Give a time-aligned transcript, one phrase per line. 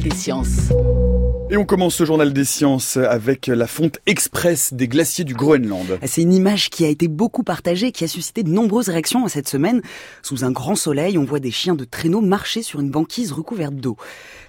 [0.00, 0.70] des sciences.
[1.50, 5.98] Et on commence ce journal des sciences avec la fonte express des glaciers du Groenland.
[6.04, 9.48] C'est une image qui a été beaucoup partagée, qui a suscité de nombreuses réactions cette
[9.48, 9.80] semaine.
[10.22, 13.76] Sous un grand soleil, on voit des chiens de traîneau marcher sur une banquise recouverte
[13.76, 13.96] d'eau.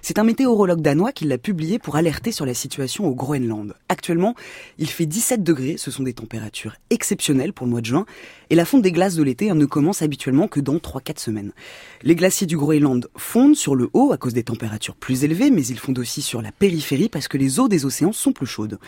[0.02, 3.72] C'est un météorologue danois qui l'a publié pour alerter sur la situation au Groenland.
[3.88, 4.34] Actuellement,
[4.76, 8.04] il fait 17 degrés, ce sont des températures exceptionnelles pour le mois de juin,
[8.50, 11.52] et la fonte des glaces de l'été hein, ne commence habituellement que dans 3-4 semaines.
[12.02, 15.64] Les glaciers du Groenland fondent sur le haut à cause des températures plus élevées, mais
[15.64, 18.78] ils fondent aussi sur la périphérie parce que les eaux des océans sont plus chaudes.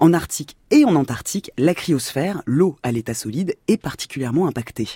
[0.00, 4.88] En Arctique et en Antarctique, la cryosphère, l'eau à l'état solide, est particulièrement impactée.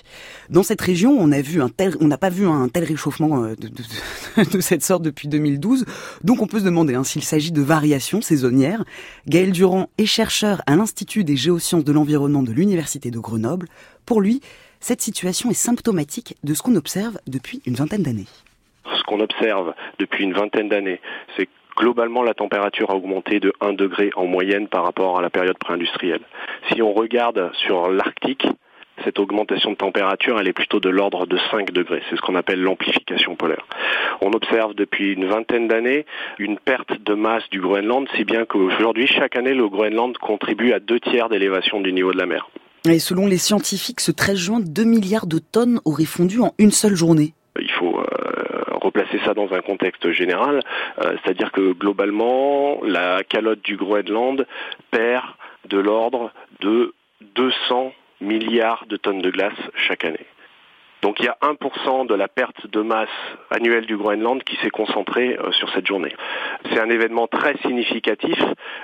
[0.49, 5.27] Dans cette région, on n'a pas vu un tel réchauffement euh, de, cette sorte depuis
[5.27, 5.85] 2012,
[6.23, 8.83] donc on peut se demander hein, s'il s'agit de variations saisonnières.
[9.27, 13.67] Gaël Durand est chercheur à l'Institut des géosciences de l'environnement de l'Université de Grenoble.
[14.05, 14.41] Pour lui,
[14.79, 18.27] cette situation est symptomatique de ce qu'on observe depuis une vingtaine d'années.
[18.85, 21.01] Ce qu'on observe depuis une vingtaine d'années,
[21.35, 21.47] c'est
[21.77, 25.57] globalement la température a augmenté de 1 degré en moyenne par rapport à la période
[25.57, 26.21] pré-industrielle.
[26.71, 28.47] Si on regarde sur l'Arctique,
[29.03, 32.01] cette augmentation de température, elle est plutôt de l'ordre de 5 degrés.
[32.09, 33.65] C'est ce qu'on appelle l'amplification polaire.
[34.21, 36.05] On observe depuis une vingtaine d'années
[36.39, 40.79] une perte de masse du Groenland, si bien qu'aujourd'hui, chaque année, le Groenland contribue à
[40.79, 42.49] deux tiers d'élévation du niveau de la mer.
[42.85, 46.71] Et selon les scientifiques, ce 13 juin, 2 milliards de tonnes auraient fondu en une
[46.71, 47.33] seule journée.
[48.87, 50.61] Replacer ça dans un contexte général,
[51.03, 54.47] euh, c'est-à-dire que globalement, la calotte du Groenland
[54.91, 55.25] perd
[55.65, 56.93] de l'ordre de
[57.35, 60.25] 200 milliards de tonnes de glace chaque année.
[61.01, 63.09] Donc il y a 1% de la perte de masse
[63.51, 66.15] annuelle du Groenland qui s'est concentrée euh, sur cette journée.
[66.71, 68.41] C'est un événement très significatif,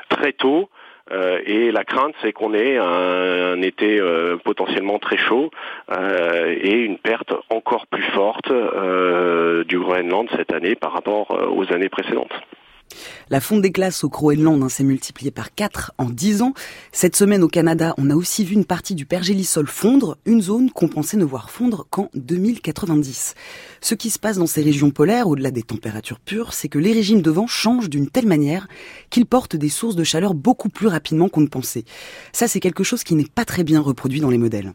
[0.09, 0.69] très tôt,
[1.11, 4.01] euh, et la crainte, c'est qu'on ait un, été
[4.43, 5.49] potentiellement très chaud
[5.89, 8.51] et une perte encore plus forte
[9.73, 12.31] du Groenland cette année par rapport euh, aux années précédentes.
[13.31, 16.53] La fonte des glaces au Groenland hein, s'est multipliée par 4 en 10 ans.
[16.91, 20.69] Cette semaine au Canada, on a aussi vu une partie du pergélisol fondre, une zone
[20.69, 23.34] qu'on pensait ne voir fondre qu'en 2090.
[23.81, 26.94] Ce qui se passe dans ces régions polaires, au-delà des températures pures, c'est que les
[26.94, 28.67] régimes de vent changent d'une telle manière
[29.09, 31.85] qu'ils portent des sources de chaleur beaucoup plus rapidement qu'on ne pensait.
[32.31, 34.73] Ça, c'est quelque chose qui n'est pas très bien reproduit dans les modèles.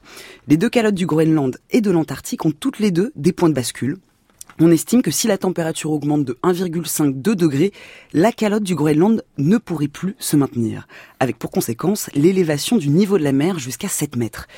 [0.49, 3.55] Les deux calottes du Groenland et de l'Antarctique ont toutes les deux des points de
[3.55, 3.99] bascule.
[4.61, 7.71] On estime que si la température augmente de 1,5-2 degrés,
[8.13, 10.89] la calotte du Groenland ne pourrait plus se maintenir,
[11.21, 14.49] avec pour conséquence l'élévation du niveau de la mer jusqu'à 7 mètres.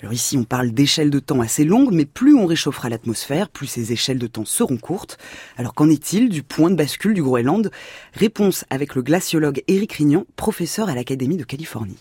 [0.00, 3.66] Alors ici, on parle d'échelles de temps assez longues, mais plus on réchauffera l'atmosphère, plus
[3.66, 5.18] ces échelles de temps seront courtes.
[5.58, 7.70] Alors qu'en est-il du point de bascule du Groenland?
[8.14, 11.98] Réponse avec le glaciologue Éric Rignan, professeur à l'Académie de Californie.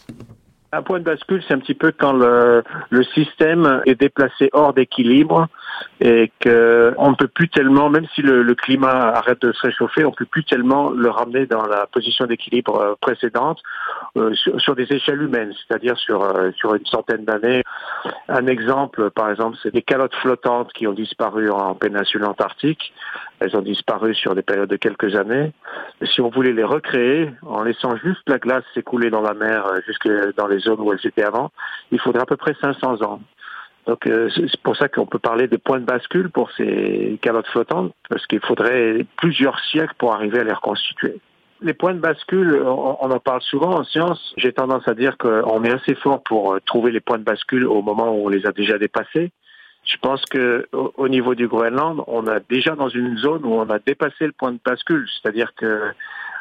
[0.71, 4.73] Un point de bascule, c'est un petit peu quand le, le système est déplacé hors
[4.73, 5.49] d'équilibre
[6.01, 10.05] et qu'on ne peut plus tellement, même si le, le, climat arrête de se réchauffer,
[10.05, 13.61] on ne peut plus tellement le ramener dans la position d'équilibre précédente
[14.17, 17.63] euh, sur, sur, des échelles humaines, c'est-à-dire sur, euh, sur une centaine d'années.
[18.27, 22.93] Un exemple, par exemple, c'est des calottes flottantes qui ont disparu en péninsule antarctique.
[23.39, 25.51] Elles ont disparu sur des périodes de quelques années.
[26.13, 29.79] Si on voulait les recréer en laissant juste la glace s'écouler dans la mer euh,
[29.85, 31.51] jusque dans les zones où elles étaient avant,
[31.91, 33.19] il faudrait à peu près 500 ans.
[33.87, 37.47] Donc euh, c'est pour ça qu'on peut parler de point de bascule pour ces calottes
[37.47, 41.19] flottantes, parce qu'il faudrait plusieurs siècles pour arriver à les reconstituer.
[41.61, 44.33] Les points de bascule, on, en parle souvent en science.
[44.37, 47.65] J'ai tendance à dire qu'on est assez fort pour euh, trouver les points de bascule
[47.65, 49.31] au moment où on les a déjà dépassés.
[49.83, 53.69] Je pense que au niveau du Groenland, on est déjà dans une zone où on
[53.69, 55.81] a dépassé le point de bascule, c'est-à-dire que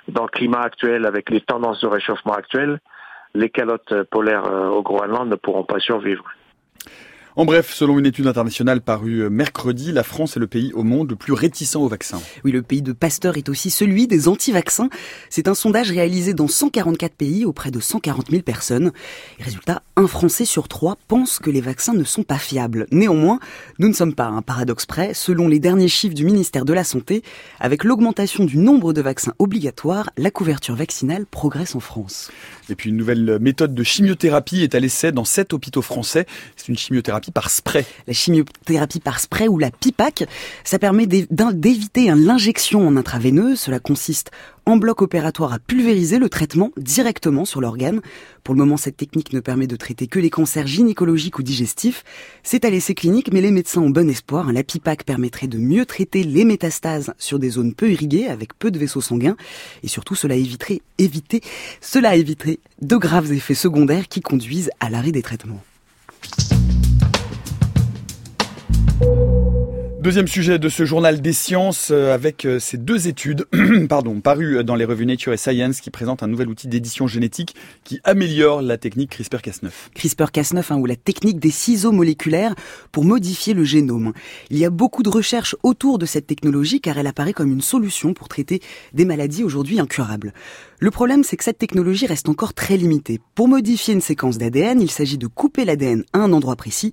[0.08, 2.78] dans le climat actuel, avec les tendances de réchauffement actuelles,
[3.34, 6.24] les calottes polaires euh, au Groenland ne pourront pas survivre.
[7.38, 11.10] En bref, selon une étude internationale parue mercredi, la France est le pays au monde
[11.10, 12.20] le plus réticent au vaccin.
[12.42, 14.88] Oui, le pays de Pasteur est aussi celui des anti-vaccins.
[15.30, 18.90] C'est un sondage réalisé dans 144 pays auprès de 140 000 personnes.
[19.38, 22.88] Et résultat, un Français sur trois pense que les vaccins ne sont pas fiables.
[22.90, 23.38] Néanmoins,
[23.78, 25.14] nous ne sommes pas à un paradoxe près.
[25.14, 27.22] Selon les derniers chiffres du ministère de la Santé,
[27.60, 32.32] avec l'augmentation du nombre de vaccins obligatoires, la couverture vaccinale progresse en France.
[32.68, 36.26] Et puis une nouvelle méthode de chimiothérapie est à l'essai dans sept hôpitaux français.
[36.56, 37.27] C'est une chimiothérapie
[38.06, 40.24] La chimiothérapie par spray ou la PIPAC,
[40.64, 43.56] ça permet d'éviter l'injection en intraveineux.
[43.56, 44.30] Cela consiste
[44.66, 48.00] en bloc opératoire à pulvériser le traitement directement sur l'organe.
[48.44, 52.04] Pour le moment, cette technique ne permet de traiter que les cancers gynécologiques ou digestifs.
[52.42, 54.52] C'est à l'essai clinique, mais les médecins ont bon espoir.
[54.52, 58.70] La PIPAC permettrait de mieux traiter les métastases sur des zones peu irriguées, avec peu
[58.70, 59.36] de vaisseaux sanguins.
[59.82, 61.40] Et surtout, cela éviterait, éviter,
[61.80, 65.62] cela éviterait de graves effets secondaires qui conduisent à l'arrêt des traitements.
[70.08, 73.44] Deuxième sujet de ce journal des sciences euh, avec euh, ces deux études
[73.90, 77.54] pardon, parues dans les revues Nature et Science qui présentent un nouvel outil d'édition génétique
[77.84, 79.68] qui améliore la technique CRISPR-Cas9.
[79.94, 82.54] CRISPR-Cas9 hein, ou la technique des ciseaux moléculaires
[82.90, 84.14] pour modifier le génome.
[84.48, 87.60] Il y a beaucoup de recherches autour de cette technologie car elle apparaît comme une
[87.60, 88.62] solution pour traiter
[88.94, 90.32] des maladies aujourd'hui incurables.
[90.80, 93.18] Le problème, c'est que cette technologie reste encore très limitée.
[93.34, 96.92] Pour modifier une séquence d'ADN, il s'agit de couper l'ADN à un endroit précis.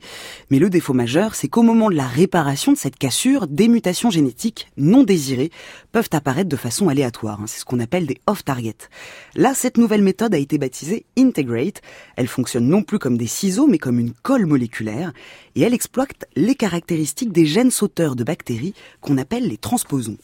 [0.49, 4.09] Mais le défaut majeur, c'est qu'au moment de la réparation de cette cassure, des mutations
[4.09, 5.51] génétiques non désirées
[5.91, 7.41] peuvent apparaître de façon aléatoire.
[7.41, 7.45] Hein.
[7.45, 8.89] C'est ce qu'on appelle des off-target.
[9.35, 11.83] Là, cette nouvelle méthode a été baptisée Integrate.
[12.15, 15.13] Elle fonctionne non plus comme des ciseaux, mais comme une colle moléculaire.
[15.53, 20.17] Et elle exploite les caractéristiques des gènes sauteurs de bactéries qu'on appelle les transposons.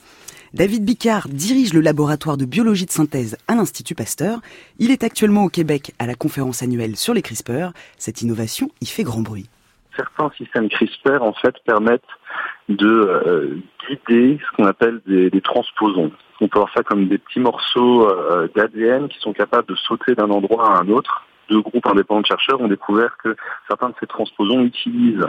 [0.54, 4.40] David Bicard dirige le laboratoire de biologie de synthèse à l'Institut Pasteur.
[4.80, 7.70] Il est actuellement au Québec à la conférence annuelle sur les CRISPR.
[7.98, 9.48] Cette innovation y fait grand bruit.
[9.96, 12.04] Certains systèmes CRISPR en fait permettent
[12.68, 16.12] de euh, guider ce qu'on appelle des, transposons.
[16.42, 20.16] On peut voir ça comme des petits morceaux euh, d'ADN qui sont capables de sauter
[20.16, 21.26] d'un endroit à un autre.
[21.50, 23.38] Deux groupes indépendants de chercheurs ont découvert que
[23.70, 25.28] certains de ces transposons utilisent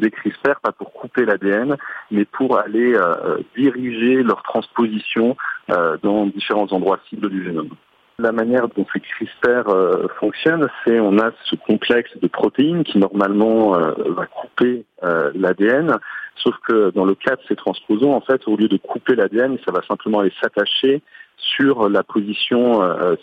[0.00, 1.76] des CRISPR, pas pour couper l'ADN,
[2.10, 5.36] mais pour aller euh, diriger leur transposition
[5.70, 7.70] euh, dans différents endroits cibles du génome.
[8.18, 12.98] La manière dont ces CRISPR euh, fonctionnent, c'est on a ce complexe de protéines qui
[12.98, 15.96] normalement va couper l'ADN,
[16.36, 19.56] sauf que dans le cas de ces transposons, en fait, au lieu de couper l'ADN,
[19.64, 21.02] ça va simplement aller s'attacher
[21.38, 22.82] sur la position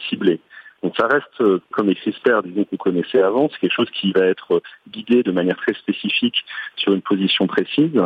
[0.09, 0.39] ciblée.
[0.83, 3.89] Donc ça reste, euh, comme les CRISPR, disons, que vous connaissez avant, c'est quelque chose
[3.91, 6.45] qui va être guidé de manière très spécifique
[6.75, 7.99] sur une position précise.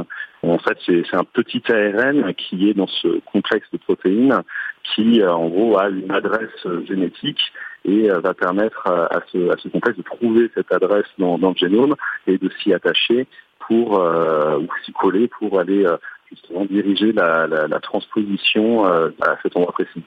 [0.43, 4.41] En fait, c'est un petit ARN qui est dans ce complexe de protéines
[4.95, 7.41] qui, euh, en gros, a une adresse génétique
[7.83, 11.49] et euh, va permettre à ce, à ce complexe de trouver cette adresse dans, dans
[11.49, 11.95] le génome
[12.25, 13.27] et de s'y attacher
[13.67, 15.85] pour ou s'y coller pour aller
[16.29, 20.03] justement diriger la, la, la transposition à cet endroit précis.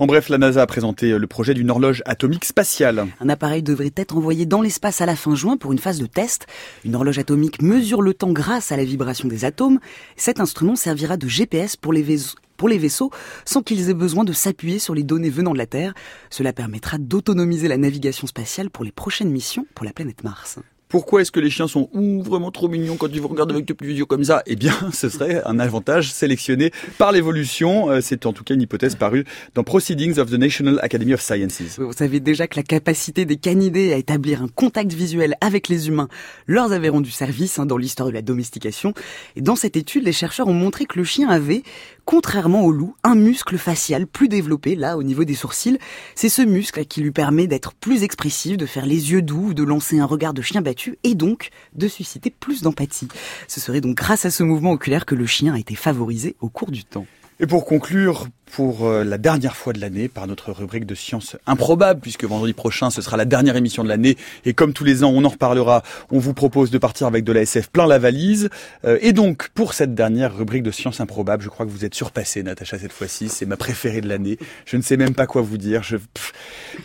[0.00, 3.06] En bref, la NASA a présenté le projet d'une horloge atomique spatiale.
[3.20, 6.06] Un appareil devrait être envoyé dans l'espace à la fin juin pour une phase de
[6.06, 6.46] test.
[6.86, 9.78] Une horloge atomique mesure le temps grâce à la vibration des atomes.
[10.16, 13.10] Cet instrument servira de GPS pour les vaisseaux pour les vaisseaux
[13.44, 15.92] sans qu'ils aient besoin de s'appuyer sur les données venant de la Terre.
[16.30, 20.58] Cela permettra d'autonomiser la navigation spatiale pour les prochaines missions pour la planète Mars.
[20.90, 23.74] Pourquoi est-ce que les chiens sont vraiment trop mignons quand ils vous regardent avec des
[23.74, 24.42] petits yeux comme ça?
[24.46, 27.90] Eh bien, ce serait un avantage sélectionné par l'évolution.
[27.90, 31.20] Euh, c'est en tout cas une hypothèse parue dans Proceedings of the National Academy of
[31.20, 31.78] Sciences.
[31.78, 35.86] Vous savez déjà que la capacité des canidés à établir un contact visuel avec les
[35.86, 36.08] humains
[36.48, 38.92] leur avait rendu service hein, dans l'histoire de la domestication.
[39.36, 41.62] Et dans cette étude, les chercheurs ont montré que le chien avait,
[42.10, 45.78] contrairement au loup, un muscle facial plus développé, là, au niveau des sourcils.
[46.16, 49.62] C'est ce muscle qui lui permet d'être plus expressif, de faire les yeux doux, de
[49.62, 53.06] lancer un regard de chien battu et donc de susciter plus d'empathie.
[53.46, 56.48] Ce serait donc grâce à ce mouvement oculaire que le chien a été favorisé au
[56.48, 57.06] cours du temps.
[57.42, 61.38] Et pour conclure, pour euh, la dernière fois de l'année, par notre rubrique de sciences
[61.46, 65.04] improbables, puisque vendredi prochain, ce sera la dernière émission de l'année, et comme tous les
[65.04, 67.98] ans, on en reparlera, on vous propose de partir avec de la SF plein la
[67.98, 68.50] valise.
[68.84, 71.94] Euh, et donc, pour cette dernière rubrique de sciences improbables, je crois que vous êtes
[71.94, 73.30] surpassé, Natacha, cette fois-ci.
[73.30, 74.36] C'est ma préférée de l'année.
[74.66, 75.82] Je ne sais même pas quoi vous dire.
[75.82, 75.96] Je...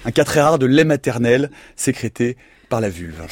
[0.05, 3.25] un cas très rare de lait maternel sécrété par la vulve.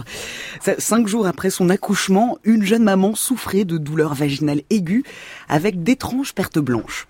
[0.78, 5.04] Cinq jours après son accouchement, une jeune maman souffrait de douleurs vaginales aiguës
[5.48, 7.06] avec d'étranges pertes blanches.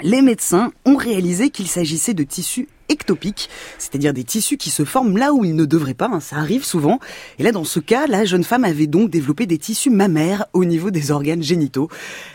[0.00, 3.48] Les médecins ont réalisé qu'il s'agissait de tissus ectopiques,
[3.78, 6.64] c'est-à-dire des tissus qui se forment là où ils ne devraient pas, hein, ça arrive
[6.64, 6.98] souvent.
[7.38, 10.64] Et là, dans ce cas, la jeune femme avait donc développé des tissus mammaires au
[10.64, 11.88] niveau des organes génitaux.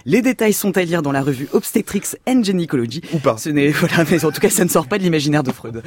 [0.05, 3.01] Les détails sont à lire dans la revue Obstetrics and Gynecology.
[3.13, 3.37] Ou pas.
[3.37, 5.83] Ce n'est, voilà, mais en tout cas, ça ne sort pas de l'imaginaire de Freud.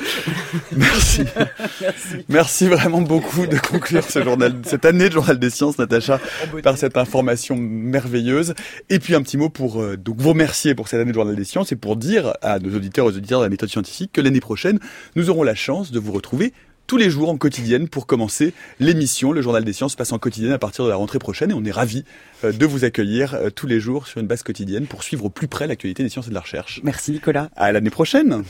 [0.77, 1.23] Merci.
[1.81, 2.25] Merci.
[2.29, 6.21] Merci vraiment beaucoup de conclure ce journal, cette année de journal des sciences, Natacha,
[6.63, 8.55] par cette information merveilleuse.
[8.91, 11.35] Et puis un petit mot pour euh, donc vous remercier pour cette année de journal
[11.35, 14.21] des sciences et pour dire à nos auditeurs, aux auditeurs de la méthode scientifique que
[14.21, 14.81] l'année prochaine prochaine,
[15.17, 16.53] nous aurons la chance de vous retrouver
[16.87, 19.33] tous les jours en quotidienne pour commencer l'émission.
[19.33, 21.65] Le Journal des Sciences passe en quotidienne à partir de la rentrée prochaine et on
[21.65, 22.05] est ravis
[22.45, 25.31] euh, de vous accueillir euh, tous les jours sur une base quotidienne pour suivre au
[25.31, 26.83] plus près l'actualité des sciences et de la recherche.
[26.85, 27.49] Merci Nicolas.
[27.57, 28.45] À l'année prochaine.